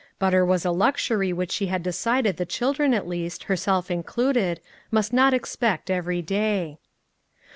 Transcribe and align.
Butter 0.17 0.43
was 0.43 0.65
a 0.65 0.71
luxury 0.71 1.31
which 1.31 1.51
she 1.51 1.67
had 1.67 1.83
decided 1.83 2.37
the 2.37 2.43
children 2.47 2.91
at 2.95 3.07
least, 3.07 3.43
herself 3.43 3.91
included, 3.91 4.59
must 4.89 5.13
not 5.13 5.31
ex 5.31 5.55
pect 5.55 5.91
every 5.91 6.23
day. 6.23 6.79